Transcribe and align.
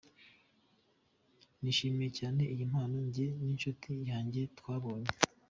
Nishimiye 1.61 2.09
cyane 2.19 2.41
iyi 2.53 2.63
mpano 2.71 2.97
njye 3.07 3.25
n’inshuti 3.39 3.91
yanjye 4.09 4.41
twabonye. 4.57 5.09